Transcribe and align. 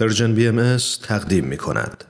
Persian 0.00 0.34
BM 0.34 0.76
تقدیم 1.08 1.44
می 1.44 1.56
کند. 1.56 2.04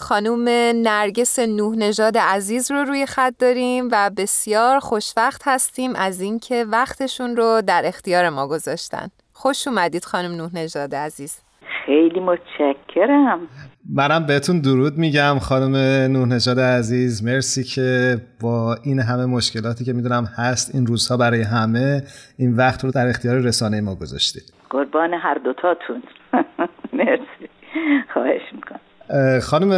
خانوم 0.00 0.48
نرگس 0.74 1.38
نوح 1.38 1.76
نژاد 1.76 2.18
عزیز 2.18 2.70
رو 2.70 2.76
روی 2.76 3.06
خط 3.06 3.34
داریم 3.38 3.88
و 3.92 4.10
بسیار 4.16 4.78
خوشوقت 4.78 5.42
هستیم 5.46 5.90
از 5.96 6.20
اینکه 6.20 6.64
وقتشون 6.68 7.36
رو 7.36 7.62
در 7.66 7.82
اختیار 7.84 8.28
ما 8.28 8.48
گذاشتن. 8.48 9.08
خوش 9.32 9.68
اومدید 9.68 10.04
خانم 10.04 10.32
نوح 10.32 10.50
نژاد 10.54 10.94
عزیز. 10.94 11.42
خیلی 11.86 12.20
متشکرم 12.20 13.40
منم 13.94 14.26
بهتون 14.26 14.60
درود 14.60 14.98
میگم 14.98 15.38
خانم 15.38 15.76
نوح 16.12 16.28
نژاد 16.28 16.60
عزیز 16.60 17.24
مرسی 17.24 17.64
که 17.64 18.16
با 18.40 18.76
این 18.84 19.00
همه 19.00 19.26
مشکلاتی 19.26 19.84
که 19.84 19.92
می‌دونم 19.92 20.24
هست 20.38 20.74
این 20.74 20.86
روزها 20.86 21.16
برای 21.16 21.42
همه 21.42 22.02
این 22.38 22.56
وقت 22.56 22.84
رو 22.84 22.90
در 22.90 23.08
اختیار 23.08 23.38
رسانه 23.38 23.80
ما 23.80 23.94
گذاشتید 23.94 24.42
قربان 24.70 25.14
هر 25.14 25.38
دوتاتون 25.44 26.02
مرسی. 26.98 27.48
خواهش 28.12 28.42
می‌کنم. 28.52 28.80
خانم 29.42 29.72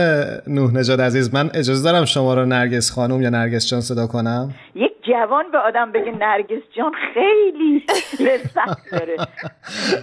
نوح 0.46 0.74
نجاد 0.74 1.00
عزیز 1.00 1.34
من 1.34 1.50
اجازه 1.54 1.92
دارم 1.92 2.04
شما 2.04 2.34
رو 2.34 2.46
نرگس 2.46 2.90
خانم 2.90 3.22
یا 3.22 3.30
نرگس 3.30 3.70
جان 3.70 3.80
صدا 3.80 4.06
کنم؟ 4.06 4.54
یک 4.74 4.92
جوان 5.02 5.44
به 5.52 5.58
آدم 5.58 5.92
بگه 5.92 6.12
نرگس 6.20 6.62
جان 6.76 6.92
خیلی 7.14 7.84
لذت 8.20 8.90
داره. 8.92 9.16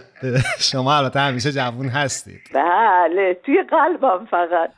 شما 0.72 0.98
البته 0.98 1.20
همیشه 1.20 1.52
جوان 1.52 1.88
هستید. 1.88 2.42
بله 2.54 3.38
توی 3.46 3.64
قلبم 3.64 4.26
فقط. 4.32 4.70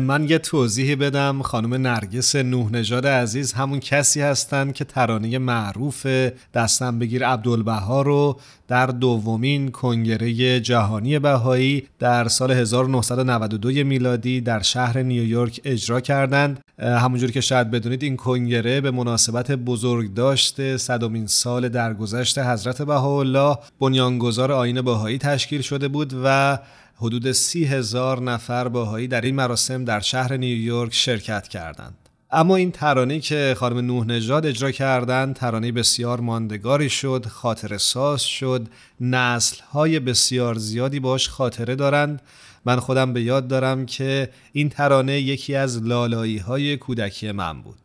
من 0.00 0.26
یه 0.28 0.38
توضیحی 0.38 0.96
بدم. 0.96 1.42
خانم 1.42 1.74
نرگس 1.74 2.36
نوح 2.36 2.72
نژاد 2.72 3.06
عزیز 3.06 3.52
همون 3.52 3.80
کسی 3.80 4.20
هستند 4.20 4.72
که 4.72 4.84
ترانه 4.84 5.38
معروف 5.38 6.06
دستم 6.54 6.98
بگیر 6.98 7.26
عبدالبها 7.26 8.02
رو 8.02 8.40
در 8.68 8.86
دومین 8.86 9.70
کنگره 9.70 10.60
جهانی 10.60 11.18
بهایی 11.18 11.88
در 11.98 12.28
سال 12.28 12.50
1992 12.50 13.84
میلادی 13.84 14.40
در 14.40 14.62
شهر 14.62 15.02
نیویورک 15.02 15.60
اجرا 15.64 16.00
کردند. 16.00 16.60
همونجور 16.78 17.30
که 17.30 17.40
شاید 17.40 17.70
بدونید 17.70 18.02
این 18.02 18.16
کنگره 18.16 18.80
به 18.80 18.90
مناسبت 18.90 19.50
بزرگ 19.50 20.14
داشته 20.14 20.76
صدومین 20.76 21.26
سال 21.26 21.68
درگذشت 21.68 22.38
حضرت 22.38 22.82
بهاءالله. 22.82 23.56
بنیانگذار 23.80 24.52
آین 24.52 24.82
بهایی 24.82 25.18
تشکیل 25.18 25.60
شده 25.60 25.88
بود 25.88 26.12
و 26.24 26.58
حدود 27.00 27.32
سی 27.32 27.64
هزار 27.64 28.22
نفر 28.22 28.68
باهایی 28.68 29.08
در 29.08 29.20
این 29.20 29.34
مراسم 29.34 29.84
در 29.84 30.00
شهر 30.00 30.36
نیویورک 30.36 30.94
شرکت 30.94 31.48
کردند. 31.48 32.08
اما 32.30 32.56
این 32.56 32.70
ترانه 32.70 33.20
که 33.20 33.54
خانم 33.58 33.78
نوح 33.78 34.06
نژاد 34.06 34.46
اجرا 34.46 34.70
کردند 34.70 35.34
ترانه 35.34 35.72
بسیار 35.72 36.20
ماندگاری 36.20 36.90
شد 36.90 37.26
خاطر 37.26 37.78
ساز 37.78 38.22
شد 38.22 38.68
نسل 39.00 39.62
های 39.72 40.00
بسیار 40.00 40.54
زیادی 40.54 41.00
باش 41.00 41.28
خاطره 41.28 41.74
دارند 41.74 42.22
من 42.64 42.80
خودم 42.80 43.12
به 43.12 43.22
یاد 43.22 43.48
دارم 43.48 43.86
که 43.86 44.30
این 44.52 44.68
ترانه 44.68 45.20
یکی 45.20 45.54
از 45.54 45.82
لالایی 45.82 46.38
های 46.38 46.76
کودکی 46.76 47.32
من 47.32 47.62
بود 47.62 47.78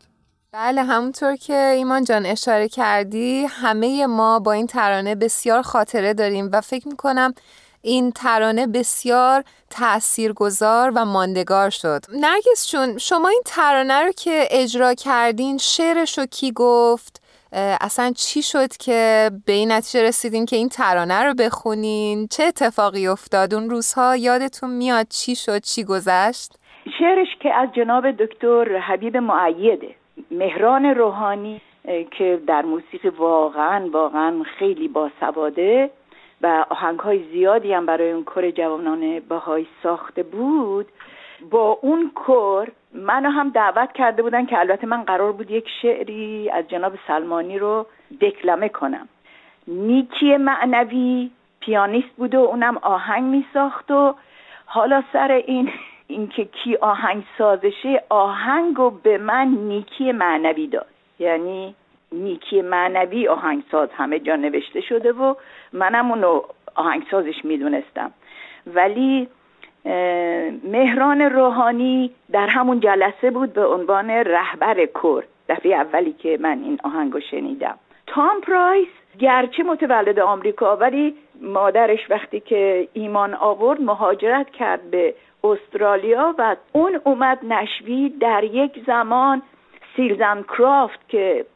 بله 0.52 0.82
همونطور 0.82 1.36
که 1.36 1.72
ایمان 1.76 2.04
جان 2.04 2.26
اشاره 2.26 2.68
کردی 2.68 3.44
همه 3.44 4.06
ما 4.06 4.38
با 4.38 4.52
این 4.52 4.66
ترانه 4.66 5.14
بسیار 5.14 5.62
خاطره 5.62 6.14
داریم 6.14 6.48
و 6.52 6.60
فکر 6.60 6.88
می‌کنم 6.88 7.34
این 7.84 8.10
ترانه 8.10 8.66
بسیار 8.66 9.44
تاثیرگذار 9.70 10.92
و 10.96 11.04
ماندگار 11.04 11.70
شد. 11.70 12.00
نرگس 12.20 12.70
چون 12.70 12.98
شما 12.98 13.28
این 13.28 13.42
ترانه 13.46 14.02
رو 14.02 14.12
که 14.12 14.44
اجرا 14.50 14.94
کردین 14.94 15.58
شعرش 15.58 16.18
رو 16.18 16.26
کی 16.26 16.52
گفت؟ 16.52 17.22
اصلا 17.80 18.12
چی 18.16 18.42
شد 18.42 18.76
که 18.76 19.30
به 19.46 19.52
این 19.52 19.72
نتیجه 19.72 20.04
رسیدین 20.04 20.46
که 20.46 20.56
این 20.56 20.68
ترانه 20.68 21.24
رو 21.24 21.34
بخونین؟ 21.34 22.26
چه 22.26 22.42
اتفاقی 22.44 23.06
افتاد؟ 23.06 23.54
اون 23.54 23.70
روزها 23.70 24.16
یادتون 24.16 24.70
میاد 24.70 25.06
چی 25.08 25.34
شد 25.34 25.60
چی 25.60 25.84
گذشت؟ 25.84 26.52
شعرش 26.98 27.28
که 27.40 27.54
از 27.54 27.68
جناب 27.76 28.10
دکتر 28.10 28.78
حبیب 28.78 29.16
معیده 29.16 29.94
مهران 30.30 30.84
روحانی 30.84 31.60
که 32.18 32.40
در 32.46 32.62
موسیقی 32.62 33.08
واقعا 33.08 33.88
واقعا 33.92 34.42
خیلی 34.58 34.88
باسواده 34.88 35.90
و 36.44 36.64
آهنگ 36.70 36.98
های 37.00 37.24
زیادی 37.32 37.72
هم 37.72 37.86
برای 37.86 38.10
اون 38.12 38.24
کور 38.24 38.50
جوانان 38.50 39.20
بهایی 39.20 39.66
ساخته 39.82 40.22
بود. 40.22 40.86
با 41.50 41.78
اون 41.82 42.10
کور 42.14 42.68
منو 42.94 43.30
هم 43.30 43.50
دعوت 43.50 43.92
کرده 43.92 44.22
بودن 44.22 44.46
که 44.46 44.58
البته 44.58 44.86
من 44.86 45.02
قرار 45.02 45.32
بود 45.32 45.50
یک 45.50 45.68
شعری 45.82 46.50
از 46.50 46.68
جناب 46.68 46.92
سلمانی 47.06 47.58
رو 47.58 47.86
دکلمه 48.20 48.68
کنم. 48.68 49.08
نیکی 49.68 50.36
معنوی 50.36 51.30
پیانیست 51.60 52.16
بود 52.16 52.34
و 52.34 52.38
اونم 52.38 52.78
آهنگ 52.82 53.24
می 53.24 53.46
ساخت 53.54 53.90
و 53.90 54.14
حالا 54.66 55.02
سر 55.12 55.32
این 55.32 55.70
اینکه 56.06 56.44
کی 56.44 56.76
آهنگ 56.76 57.24
سازشه 57.38 58.02
آهنگ 58.08 58.80
و 58.80 58.90
به 58.90 59.18
من 59.18 59.48
نیکی 59.48 60.12
معنوی 60.12 60.66
داد. 60.66 60.86
یعنی 61.18 61.74
نیکی 62.14 62.62
معنوی 62.62 63.28
آهنگساز 63.28 63.88
همه 63.96 64.18
جا 64.18 64.36
نوشته 64.36 64.80
شده 64.80 65.12
و 65.12 65.34
منم 65.72 66.10
اونو 66.10 66.42
آهنگسازش 66.74 67.44
می‌دونستم. 67.44 68.12
ولی 68.66 69.28
مهران 70.64 71.20
روحانی 71.20 72.10
در 72.32 72.46
همون 72.46 72.80
جلسه 72.80 73.30
بود 73.30 73.52
به 73.52 73.66
عنوان 73.66 74.10
رهبر 74.10 74.86
کور 74.86 75.24
دفعه 75.48 75.74
اولی 75.74 76.12
که 76.12 76.38
من 76.40 76.58
این 76.64 76.78
آهنگو 76.84 77.20
شنیدم. 77.20 77.78
تام 78.06 78.40
پرایس 78.40 78.88
گرچه 79.18 79.62
متولد 79.62 80.18
آمریکا 80.18 80.76
ولی 80.76 81.14
مادرش 81.40 82.10
وقتی 82.10 82.40
که 82.40 82.88
ایمان 82.92 83.34
آورد 83.34 83.80
مهاجرت 83.80 84.50
کرد 84.50 84.90
به 84.90 85.14
استرالیا 85.44 86.34
و 86.38 86.56
اون 86.72 87.00
اومد 87.04 87.38
نشوی 87.44 88.08
در 88.08 88.44
یک 88.44 88.72
زمان 88.86 89.42
سیلزن 89.96 90.42
کرافت 90.42 91.08
که 91.08 91.46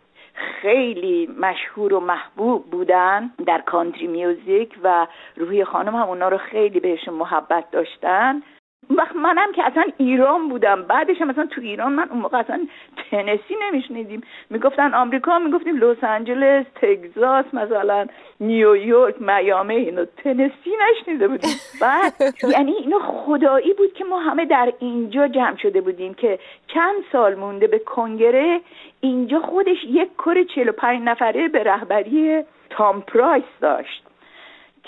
خیلی 0.62 1.28
مشهور 1.40 1.94
و 1.94 2.00
محبوب 2.00 2.70
بودن 2.70 3.30
در 3.46 3.60
کانتری 3.60 4.06
میوزیک 4.06 4.78
و 4.82 5.06
روحی 5.36 5.64
خانم 5.64 5.96
هم 5.96 6.08
اونا 6.08 6.28
رو 6.28 6.38
خیلی 6.38 6.80
بهشون 6.80 7.14
محبت 7.14 7.70
داشتن. 7.70 8.42
وقت 8.90 9.16
منم 9.16 9.52
که 9.52 9.66
اصلا 9.66 9.84
ایران 9.98 10.48
بودم. 10.48 10.82
بعدش 10.82 11.20
هم 11.20 11.28
مثلا 11.28 11.46
تو 11.46 11.60
ایران 11.60 11.92
من 11.92 12.08
اون 12.10 12.20
موقع 12.20 12.38
اصلا 12.38 12.66
تنسی 13.10 13.54
نمیشنیدیم. 13.62 14.22
می‌گفتن 14.50 14.94
آمریکا 14.94 15.38
می‌گفتیم 15.38 15.76
لس 15.76 16.04
آنجلس 16.04 16.66
تگزاس 16.74 17.44
مثلا 17.52 18.06
نیویورک 18.40 19.14
میامی 19.22 19.74
اینو 19.74 20.04
تنسی 20.04 20.70
نشنیده 20.90 21.28
بودیم. 21.28 21.56
بعد 21.80 22.12
یعنی 22.54 22.72
اینو 22.72 22.98
خدایی 22.98 23.72
بود 23.72 23.92
که 23.92 24.04
ما 24.04 24.18
همه 24.20 24.44
در 24.44 24.72
اینجا 24.78 25.28
جمع 25.28 25.56
شده 25.56 25.80
بودیم 25.80 26.14
که 26.14 26.38
چند 26.66 27.04
سال 27.12 27.34
مونده 27.34 27.66
به 27.66 27.78
کنگره. 27.78 28.60
اینجا 29.00 29.40
خودش 29.40 29.84
یک 29.84 30.08
کر 30.18 30.44
45 30.54 31.02
نفره 31.04 31.48
به 31.48 31.62
رهبری 31.62 32.42
تام 32.70 33.00
پرایس 33.00 33.44
داشت. 33.60 34.07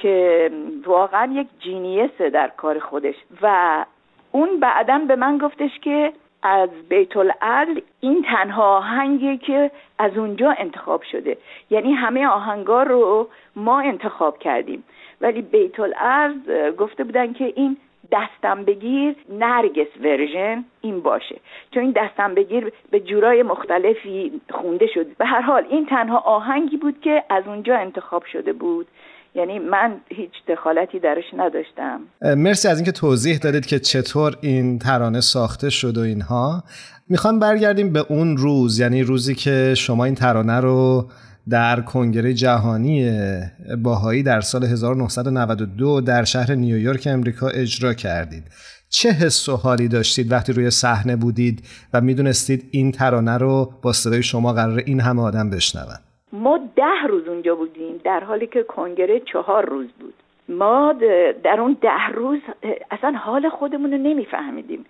که 0.02 0.50
واقعا 0.86 1.32
یک 1.32 1.46
جینیسه 1.60 2.30
در 2.30 2.48
کار 2.48 2.78
خودش 2.78 3.14
و 3.42 3.84
اون 4.32 4.60
بعدا 4.60 4.98
به 4.98 5.16
من 5.16 5.38
گفتش 5.38 5.78
که 5.82 6.12
از 6.42 6.68
بیت 6.88 7.16
العدل 7.16 7.80
این 8.00 8.22
تنها 8.22 8.76
آهنگی 8.76 9.38
که 9.38 9.70
از 9.98 10.16
اونجا 10.16 10.54
انتخاب 10.58 11.02
شده. 11.02 11.36
یعنی 11.70 11.92
همه 11.92 12.26
آهنگا 12.26 12.82
رو 12.82 13.28
ما 13.56 13.80
انتخاب 13.80 14.38
کردیم. 14.38 14.84
ولی 15.20 15.42
بیت 15.42 15.80
العدل 15.80 16.70
گفته 16.70 17.04
بودن 17.04 17.32
که 17.32 17.52
این 17.56 17.76
دستم 18.12 18.64
بگیر 18.64 19.16
نرگس 19.28 19.86
ورژن 20.00 20.64
این 20.80 21.00
باشه. 21.00 21.36
چون 21.74 21.82
این 21.82 21.92
دستم 21.92 22.34
بگیر 22.34 22.72
به 22.90 23.00
جورای 23.00 23.42
مختلفی 23.42 24.40
خونده 24.50 24.86
شد. 24.86 25.06
به 25.16 25.26
هر 25.26 25.40
حال 25.40 25.66
این 25.70 25.86
تنها 25.86 26.18
آهنگی 26.18 26.76
بود 26.76 27.00
که 27.00 27.24
از 27.28 27.48
اونجا 27.48 27.76
انتخاب 27.76 28.24
شده 28.24 28.52
بود. 28.52 28.86
یعنی 29.34 29.58
من 29.58 29.96
هیچ 30.08 30.30
دخالتی 30.48 30.98
درش 30.98 31.24
نداشتم. 31.36 32.00
مرسی 32.36 32.68
از 32.68 32.76
اینکه 32.76 32.92
توضیح 32.92 33.38
دادید 33.38 33.66
که 33.66 33.78
چطور 33.78 34.36
این 34.40 34.78
ترانه 34.78 35.20
ساخته 35.20 35.70
شد 35.70 35.98
و 35.98 36.00
اینها. 36.00 36.64
می‌خوام 37.08 37.38
برگردیم 37.38 37.92
به 37.92 38.04
اون 38.08 38.36
روز 38.36 38.80
یعنی 38.80 39.02
روزی 39.02 39.34
که 39.34 39.74
شما 39.76 40.04
این 40.04 40.14
ترانه 40.14 40.60
رو 40.60 41.08
در 41.48 41.80
کنگره 41.80 42.34
جهانی 42.34 43.20
باهایی 43.82 44.22
در 44.22 44.40
سال 44.40 44.64
1992 44.64 46.00
در 46.00 46.24
شهر 46.24 46.54
نیویورک 46.54 47.08
امریکا 47.10 47.48
اجرا 47.48 47.94
کردید. 47.94 48.44
چه 48.88 49.10
حس 49.10 49.48
و 49.48 49.56
حالی 49.56 49.88
داشتید 49.88 50.32
وقتی 50.32 50.52
روی 50.52 50.70
صحنه 50.70 51.16
بودید 51.16 51.66
و 51.92 52.00
می‌دونستید 52.00 52.68
این 52.70 52.92
ترانه 52.92 53.38
رو 53.38 53.72
با 53.82 53.92
صدای 53.92 54.22
شما 54.22 54.52
قرار 54.52 54.82
این 54.86 55.00
همه 55.00 55.22
آدم 55.22 55.50
بشنون؟ 55.50 56.09
ما 56.32 56.58
ده 56.76 57.02
روز 57.08 57.28
اونجا 57.28 57.54
بودیم 57.54 58.00
در 58.04 58.24
حالی 58.24 58.46
که 58.46 58.62
کنگره 58.62 59.20
چهار 59.20 59.64
روز 59.64 59.88
بود. 59.92 60.14
ما 60.48 60.92
در 61.42 61.60
اون 61.60 61.76
ده 61.80 62.06
روز 62.08 62.38
اصلا 62.90 63.10
حال 63.10 63.48
خودمون 63.48 63.92
رو 63.92 63.98
نمیفهمیدیم. 63.98 64.86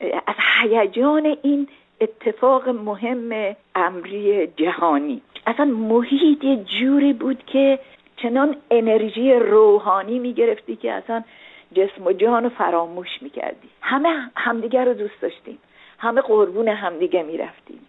از 0.00 0.34
هیجان 0.62 1.36
این 1.42 1.68
اتفاق 2.00 2.68
مهم 2.68 3.56
امری 3.74 4.46
جهانی. 4.46 5.22
اصلا 5.46 5.64
محیط 5.64 6.44
یه 6.44 6.56
جوری 6.56 7.12
بود 7.12 7.44
که 7.46 7.78
چنان 8.16 8.56
انرژی 8.70 9.32
روحانی 9.32 10.18
می‌گرفتی 10.18 10.76
که 10.76 10.92
اصلا 10.92 11.24
جسم 11.72 12.06
و 12.06 12.12
جان 12.12 12.44
رو 12.44 12.48
فراموش 12.48 13.08
می‌کردی. 13.20 13.68
همه 13.80 14.30
همدیگر 14.36 14.84
رو 14.84 14.94
دوست 14.94 15.20
داشتیم. 15.22 15.58
همه 15.98 16.20
قربون 16.20 16.68
همدیگه 16.68 17.22
می‌رفتیم. 17.22 17.80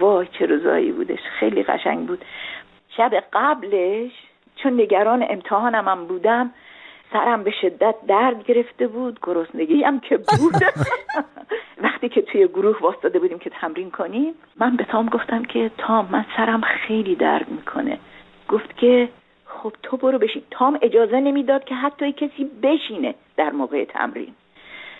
وای 0.00 0.26
چه 0.38 0.46
روزایی 0.46 0.92
بودش. 0.92 1.20
خیلی 1.40 1.62
قشنگ 1.62 2.06
بود. 2.06 2.24
شب 2.96 3.24
قبلش 3.32 4.12
چون 4.56 4.80
نگران 4.80 5.26
امتحانم 5.30 5.88
هم 5.88 6.04
بودم 6.06 6.50
سرم 7.12 7.42
به 7.42 7.50
شدت 7.50 7.94
درد 8.08 8.44
گرفته 8.44 8.86
بود 8.86 9.18
گرسنگی 9.22 9.82
هم 9.82 10.00
که 10.00 10.16
بود. 10.16 10.54
وقتی 11.84 12.08
که 12.08 12.22
توی 12.22 12.48
گروه 12.48 12.78
واسطاده 12.80 13.18
بودیم 13.18 13.38
که 13.38 13.50
تمرین 13.50 13.90
کنیم 13.90 14.34
من 14.56 14.76
به 14.76 14.84
تام 14.84 15.06
گفتم 15.06 15.44
که 15.44 15.70
تام 15.78 16.08
من 16.10 16.24
سرم 16.36 16.60
خیلی 16.60 17.14
درد 17.14 17.48
می‌کنه. 17.48 17.98
گفت 18.48 18.76
که 18.76 19.08
خب 19.46 19.72
تو 19.82 19.96
برو 19.96 20.18
بشین. 20.18 20.42
تام 20.50 20.78
اجازه 20.82 21.20
نمی‌داد 21.20 21.64
که 21.64 21.74
حتی 21.74 22.12
کسی 22.12 22.50
بشینه 22.62 23.14
در 23.36 23.50
موقع 23.50 23.84
تمرین. 23.84 24.34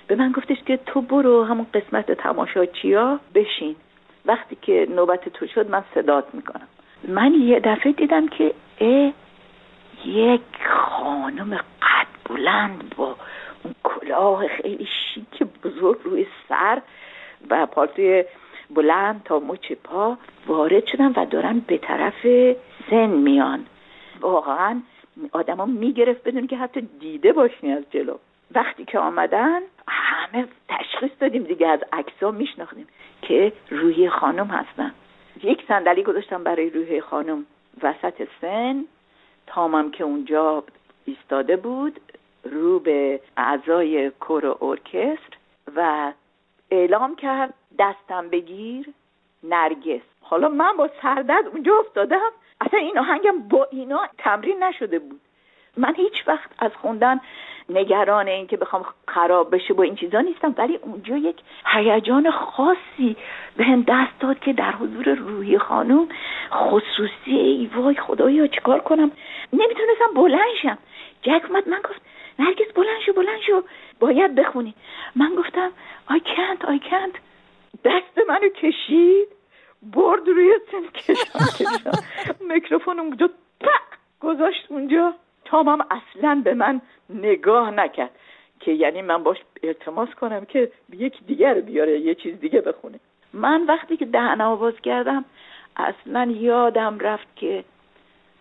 به 0.07 0.15
من 0.15 0.33
گفتش 0.33 0.57
که 0.67 0.77
تو 0.77 1.01
برو 1.01 1.45
همون 1.45 1.67
قسمت 1.75 2.13
تماشاچیا 2.13 3.21
بشین. 3.35 3.77
وقتی 4.27 4.57
که 4.63 4.87
نوبت 4.91 5.29
تو 5.29 5.47
شد 5.47 5.71
من 5.71 5.85
صدات 5.95 6.25
می‌کنم. 6.35 6.69
من 7.09 7.35
یه 7.35 7.61
دفعه 7.61 7.93
دیدم 7.93 8.29
که 8.29 8.55
اه 8.81 9.13
یک 10.05 10.41
خانم 10.69 11.57
قد 11.57 12.07
بلند 12.29 12.95
با 12.97 13.17
اون 13.65 13.75
کلاه 13.85 14.49
خیلی 14.49 14.87
شیک 14.87 15.43
بزرگ 15.65 15.99
روی 16.05 16.27
سر 16.49 16.83
و 17.51 17.67
پالتوی 17.67 18.25
بلند 18.71 19.23
تا 19.25 19.39
مچ 19.39 19.73
پا 19.73 20.19
وارد 20.47 20.87
شدن 20.87 21.13
و 21.17 21.27
دارن 21.27 21.59
به 21.67 21.79
طرف 21.79 22.27
سن 22.91 23.07
میان. 23.07 23.67
واقعا 24.21 24.81
آدما 25.33 25.67
می‌گرفت 25.67 26.29
بدون 26.29 26.47
که 26.47 26.57
حتی 26.57 26.81
دیده 26.81 27.33
باشنی 27.33 27.73
از 27.73 27.85
جلو. 27.91 28.17
وقتی 28.55 28.85
که 28.85 28.99
آمدن 28.99 29.61
همه 29.89 30.47
تشخیص 30.97 31.11
دادیم 31.21 31.43
دیگه 31.43 31.69
از 31.69 31.81
عکسا 31.93 32.31
میشناختیم 32.31 32.87
که 33.23 33.53
روی 33.71 34.11
خانم 34.11 34.47
هستن. 34.47 34.95
یک 35.43 35.65
صندلی 35.69 36.03
گذاشتم 36.03 36.45
برای 36.45 36.71
روی 36.71 37.01
خانم. 37.01 37.47
وسط 37.83 38.29
سن 38.41 38.85
تامم 39.47 39.91
که 39.91 40.05
اونجا 40.05 40.65
ایستاده 41.05 41.57
بود 41.57 42.01
رو 42.45 42.79
به 42.79 43.21
اعضای 43.37 44.11
کور 44.11 44.57
ارکستر 44.65 45.37
و 45.77 46.13
اعلام 46.71 47.17
کرد 47.17 47.55
دستم 47.79 48.29
بگیر 48.29 48.89
نرگس. 49.43 50.03
حالا 50.21 50.49
من 50.49 50.77
با 50.77 50.91
سردرد 51.03 51.47
اونجا 51.47 51.73
افتادم. 51.81 52.31
اصلا 52.61 52.81
این 52.81 52.99
آهنگم 52.99 53.39
با 53.39 53.69
اینا 53.71 54.09
تمرین 54.19 54.63
نشده 54.63 54.99
بود. 54.99 55.21
من 55.77 55.95
هیچ 55.95 56.29
وقت 56.29 56.51
از 56.59 56.71
خوندن 56.81 57.21
نگران 57.69 58.29
این 58.29 58.47
که 58.47 58.57
بخوام 58.57 58.85
خراب 59.17 59.55
بشه 59.55 59.75
با 59.75 59.83
این 59.83 59.95
چیزا 59.97 60.21
نیستم 60.21 60.55
ولی 60.59 60.77
اونجا 60.77 61.17
یک 61.17 61.37
هیجان 61.67 62.31
خاصی 62.31 63.17
به 63.57 63.65
هم 63.65 63.83
دست 63.89 64.21
داد 64.21 64.39
که 64.39 64.53
در 64.53 64.73
حضور 64.73 65.15
روحی 65.15 65.59
خانم 65.59 66.09
خصوصی 66.53 67.31
ای 67.31 67.71
وای 67.77 67.95
خدایا 67.95 68.47
چیکار 68.47 68.81
کنم؟ 68.81 69.11
نمی‌تونستم 69.53 70.15
بلند 70.15 70.55
شم. 70.63 70.79
جک 71.23 71.43
اومد 71.49 71.69
من 71.69 71.79
گفت 71.79 72.01
نرگس 72.39 72.73
بلند 72.75 73.01
شو 73.07 73.13
بلند 73.13 73.41
شو. 73.47 73.63
باید 74.01 74.35
بخونی. 74.35 74.75
من 75.17 75.35
گفتم 75.39 75.71
آی 76.11 76.21
کند 76.21 76.67
آی 76.67 76.81
کند 76.91 77.19
دست 77.85 78.29
منو 78.29 78.49
کشید. 78.49 79.29
برد 79.83 80.29
روی 80.29 80.55
سن 80.73 80.87
کشم 80.95 81.39
کشم 81.59 81.91
میکروفون 82.55 82.99
اونجا 83.01 83.31
گذاشت 84.21 84.67
اونجا. 84.69 85.15
تامم 85.45 85.79
اصلا 85.91 86.43
به 86.45 86.55
من 86.55 86.81
نگاه 87.11 87.71
نکرد. 87.71 88.11
که 88.61 88.73
یعنی 88.73 89.03
من 89.03 89.23
باش 89.23 89.39
ارتماس 89.63 90.09
کنم 90.09 90.45
که 90.45 90.71
یکی 90.93 91.25
دیگر 91.27 91.55
بیاره 91.55 92.01
یه 92.01 92.15
چیز 92.15 92.41
دیگه 92.41 92.61
بخونه. 92.61 93.01
من 93.33 93.67
وقتی 93.67 93.97
که 93.97 94.05
دهن 94.05 94.41
آواز 94.41 94.75
کردم 94.83 95.25
اصلا 95.77 96.25
یادم 96.25 96.99
رفت 96.99 97.37
که 97.37 97.65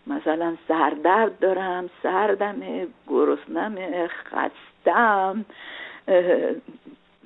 مثلا 0.07 0.55
سردرد 0.67 1.39
دارم 1.39 1.89
سردم 2.03 2.55
گرسنم 3.07 4.07
خستم 4.07 5.45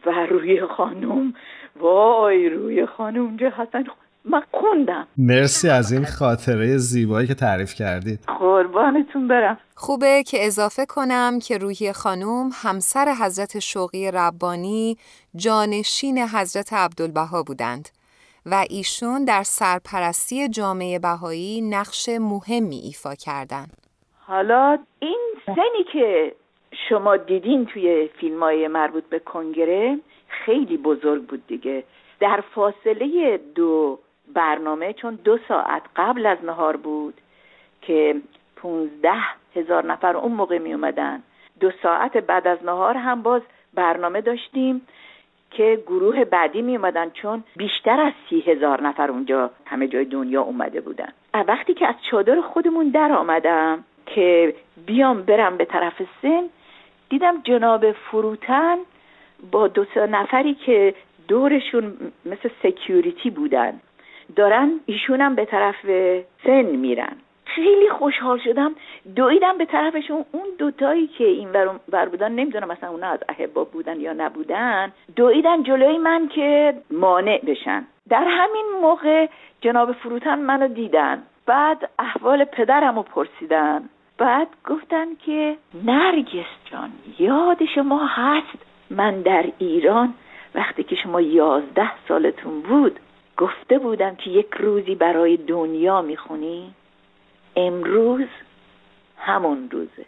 و 0.06 0.25
روی 0.25 0.62
خانم 0.65 1.33
وای 1.80 2.50
روی 2.50 2.85
خانم 2.85 3.21
اونجا 3.21 3.50
هستن 3.50 3.83
من 4.30 4.44
خوندم. 4.52 5.08
مرسی 5.18 5.70
از 5.70 5.92
این 5.92 6.06
خاطره 6.06 6.78
زیبایی 6.78 7.28
که 7.28 7.34
تعریف 7.34 7.74
کردید. 7.74 8.20
قربانتون 8.40 9.28
برم. 9.28 9.58
خوبه 9.76 10.24
که 10.28 10.46
اضافه 10.46 10.86
کنم 10.86 11.40
که 11.40 11.58
روحی 11.58 11.94
خانوم 11.94 12.50
همسر 12.54 13.14
حضرت 13.22 13.60
شوقی 13.60 14.12
ربانی 14.12 14.98
جانشین 15.36 16.18
حضرت 16.18 16.74
عبدالبها 16.74 17.44
بودند 17.44 17.90
و 18.46 18.66
ایشون 18.70 19.26
در 19.26 19.44
سرپرستی 19.44 20.50
جامعه 20.50 21.00
بهایی 21.00 21.62
نقش 21.62 22.10
مهمی 22.10 22.76
ایفا 22.76 23.16
کردند. 23.16 23.78
حالا 24.20 24.78
این 25.00 25.20
سنی 25.46 25.84
که 25.94 26.36
شما 26.90 27.18
دیدین 27.18 27.66
توی 27.66 28.10
فیلم 28.20 28.40
های 28.40 28.68
مربوط 28.68 29.04
به 29.04 29.20
کنگره 29.20 30.00
خیلی 30.28 30.78
بزرگ 30.78 31.24
بود 31.28 31.48
دیگه. 31.48 31.84
در 32.20 32.44
فاصله 32.56 33.40
دو 33.56 34.00
برنامه 34.34 34.94
چون 34.94 35.16
دو 35.24 35.38
ساعت 35.48 35.81
قبل 35.96 36.26
از 36.26 36.38
نهار 36.44 36.78
بود 36.78 37.14
که 37.81 38.16
پونزده 38.56 39.24
هزار 39.56 39.86
نفر 39.86 40.18
اون 40.18 40.31
موقع 40.31 40.58
می 40.58 40.74
اومدن. 40.74 41.24
دو 41.60 41.72
ساعت 41.84 42.18
بعد 42.18 42.48
از 42.48 42.66
نهار 42.66 42.98
هم 42.98 43.22
باز 43.22 43.42
برنامه 43.74 44.22
داشتیم 44.22 44.81
که 45.52 45.84
گروه 45.88 46.26
بعدی 46.26 46.62
می 46.62 46.76
اومدن 46.76 47.10
چون 47.10 47.44
بیشتر 47.56 48.00
از 48.00 48.14
سی 48.30 48.40
هزار 48.40 48.81
نفر 48.81 49.12
اونجا 49.12 49.52
همه 49.66 49.88
جای 49.88 50.06
دنیا 50.06 50.42
اومده 50.42 50.81
بودن. 50.81 51.10
وقتی 51.48 51.74
که 51.74 51.88
از 51.88 51.96
چادر 52.12 52.42
خودمون 52.42 52.90
در 52.90 53.12
آمدم 53.12 53.84
که 54.06 54.56
بیام 54.86 55.22
برم 55.22 55.58
به 55.58 55.66
طرف 55.66 56.02
سن 56.22 56.44
دیدم 57.10 57.42
جناب 57.44 57.92
فروتن 57.92 58.78
با 59.52 59.68
دو 59.68 59.86
سه 59.94 60.08
نفری 60.08 60.54
که 60.54 60.96
دورشون 61.28 61.98
مثل 62.26 62.50
سکیوریتی 62.64 63.30
بودن. 63.30 63.80
دارن 64.36 64.80
ایشونم 64.86 65.36
به 65.36 65.46
طرف 65.46 65.86
سن 66.44 66.62
میرن. 66.62 67.16
خیلی 67.46 67.90
خوشحال 67.90 68.38
شدم 68.38 68.76
دویدم 69.16 69.58
به 69.58 69.66
طرفشون. 69.66 70.26
اون 70.31 70.46
دوتایی 70.58 71.08
که 71.08 71.24
این 71.24 71.50
ور 71.92 72.10
بودن 72.10 72.31
نمی‌دونم 72.31 72.68
مثلا 72.68 72.90
اونا 72.90 73.08
از 73.08 73.20
احباب 73.30 73.72
بودن 73.72 74.00
یا 74.00 74.14
نبودن 74.14 74.92
دویدن 75.16 75.64
جلوی 75.64 75.98
من 75.98 76.28
که 76.28 76.74
مانع 76.92 77.42
بشن. 77.48 77.86
در 78.09 78.26
همین 78.28 78.66
موقع 78.81 79.28
جناب 79.62 79.92
فروتن 79.92 80.40
منو 80.40 80.68
دیدن. 80.68 81.24
بعد 81.45 81.90
احوال 82.00 82.44
پدرم 82.44 82.95
رو 82.95 83.04
پرسیدن. 83.04 83.90
بعد 84.18 84.48
گفتن 84.66 85.16
که 85.26 85.56
نرگس 85.86 86.52
جان 86.71 86.92
یاد 87.19 87.66
شما 87.76 88.06
هست؟ 88.06 88.57
من 88.90 89.21
در 89.21 89.45
ایران 89.57 90.14
وقتی 90.56 90.83
که 90.83 90.95
شما 90.95 91.21
یازده 91.21 91.92
سالتون 92.07 92.62
بود 92.62 93.00
گفته 93.40 93.80
بودم 93.80 94.16
که 94.16 94.30
یک 94.30 94.48
روزی 94.60 94.96
برای 94.96 95.38
دنیا 95.38 96.02
می‌خونی؟ 96.02 96.76
امروز 97.56 98.28
همون 99.18 99.69
روزه. 99.72 100.06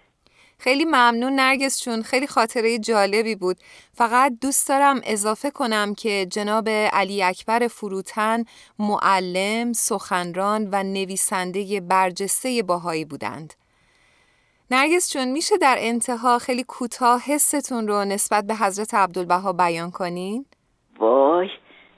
خیلی 0.58 0.86
ممنون 0.86 1.34
نرگس 1.36 1.84
چون 1.84 2.02
خیلی 2.02 2.28
خاطره 2.28 2.80
جالبی 2.80 3.36
بود. 3.36 3.58
فقط 3.94 4.34
دوست 4.42 4.70
دارم 4.70 5.02
اضافه 5.04 5.52
کنم 5.52 5.94
که 5.96 6.26
جناب 6.26 6.70
علی 6.70 7.24
اکبر 7.24 7.68
فروتن 7.68 8.44
معلم، 8.80 9.74
سخنران 9.74 10.70
و 10.72 10.84
نویسنده 10.84 11.82
برجسته 11.82 12.64
باهایی 12.68 13.06
بودند. 13.06 13.54
نرگس 14.72 15.14
چون 15.14 15.32
میشه 15.32 15.58
در 15.58 15.76
انتها 15.80 16.40
خیلی 16.40 16.64
کوتاه 16.64 17.22
حستون 17.22 17.88
رو 17.88 18.06
نسبت 18.06 18.48
به 18.48 18.56
حضرت 18.56 18.94
عبدالبها 18.94 19.54
بیان 19.54 19.92
کنین؟ 19.92 20.46
وای! 21.00 21.31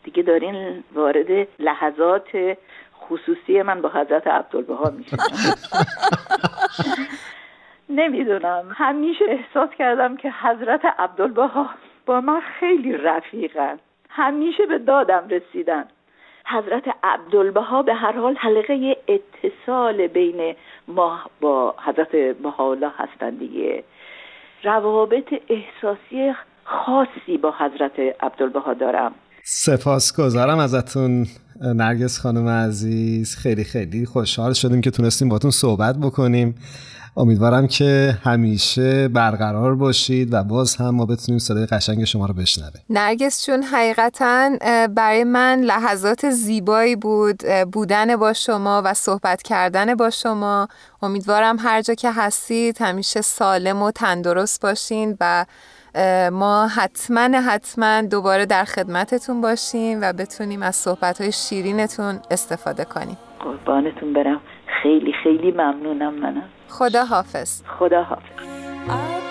دیگه 0.03 0.23
دارین 0.23 0.83
وارد 0.93 1.47
لحظات 1.59 2.57
خصوصی 3.01 3.61
من 3.61 3.81
با 3.81 3.89
حضرت 3.89 4.27
عبدالبها 4.27 4.89
میشن 4.89 5.17
نمی‌دونم. 7.89 8.65
همیشه 8.75 9.25
احساس 9.27 9.69
کردم 9.69 10.17
که 10.17 10.31
حضرت 10.31 10.85
عبدالبها 10.85 11.69
با 12.05 12.21
من 12.21 12.41
خیلی 12.59 12.97
رفیقن. 12.97 13.79
همیشه 14.09 14.65
به 14.65 14.77
دادم 14.77 15.27
رسیدن. 15.29 15.85
حضرت 16.45 16.83
عبدالبها 17.03 17.81
به 17.81 17.93
هر 17.93 18.11
حال 18.11 18.35
حلقه 18.35 18.97
اتصال 19.07 20.07
بین 20.07 20.55
ما 20.87 21.19
با 21.41 21.75
حضرت 21.85 22.15
بهاءالله 22.15 22.91
هستند 22.97 23.39
دیگه. 23.39 23.83
روابط 24.63 25.33
احساسی 25.49 26.35
خاصی 26.63 27.37
با 27.37 27.51
حضرت 27.51 27.99
عبدالبها 27.99 28.73
دارم. 28.73 29.15
سپاسگزارم 29.45 30.59
ازتون 30.59 31.27
نرگس 31.61 32.19
خانم 32.19 32.47
عزیز. 32.47 33.35
خیلی 33.35 33.63
خیلی 33.63 34.05
خوشحال 34.05 34.53
شدیم 34.53 34.81
که 34.81 34.91
تونستیم 34.91 35.29
باتون 35.29 35.51
صحبت 35.51 35.97
بکنیم. 35.97 36.55
امیدوارم 37.17 37.67
که 37.67 38.17
همیشه 38.23 39.07
برقرار 39.07 39.75
باشید 39.75 40.33
و 40.33 40.43
باز 40.43 40.75
هم 40.75 40.89
ما 40.89 41.05
بتونیم 41.05 41.39
صدای 41.39 41.65
قشنگ 41.65 42.03
شما 42.03 42.25
رو 42.25 42.33
بشنویم. 42.33 42.81
نرگس 42.89 43.45
چون 43.45 43.63
حقیقتا 43.63 44.51
برای 44.95 45.23
من 45.23 45.61
لحظات 45.61 46.29
زیبایی 46.29 46.95
بود 46.95 47.43
بودن 47.71 48.15
با 48.15 48.33
شما 48.33 48.81
و 48.85 48.93
صحبت 48.93 49.41
کردن 49.41 49.95
با 49.95 50.09
شما. 50.09 50.67
امیدوارم 51.01 51.57
هر 51.59 51.81
جا 51.81 51.93
که 51.93 52.11
هستید 52.11 52.77
همیشه 52.81 53.21
سالم 53.21 53.81
و 53.81 53.91
تندرست 53.91 54.61
باشین 54.61 55.17
و 55.19 55.45
ما 56.31 56.67
حتما 56.67 57.39
حتما 57.47 58.01
دوباره 58.01 58.45
در 58.45 58.63
خدمتتون 58.63 59.41
باشیم 59.41 60.01
و 60.01 60.13
بتونیم 60.13 60.63
از 60.63 60.75
صحبت 60.75 61.21
های 61.21 61.31
شیرینتون 61.31 62.19
استفاده 62.31 62.85
کنیم. 62.85 63.17
قربانتون 63.39 64.13
برم. 64.13 64.41
خیلی 64.83 65.13
خیلی 65.23 65.51
ممنونم 65.51 66.13
منم. 66.13 66.49
خدا 66.69 67.05
حافظ 67.05 67.61
خدا 67.79 68.03
حافظ 68.03 69.22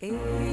Hey. 0.00 0.47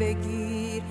بگیر. 0.00 0.82